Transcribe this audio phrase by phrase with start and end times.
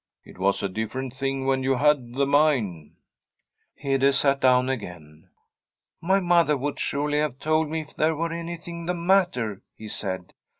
[0.23, 2.95] It was a different thing when you had the mine.'
[3.75, 5.29] Hede sat down again.
[5.67, 9.87] * My mother would surely have told me if there were anything the matter,' he
[9.87, 10.33] said.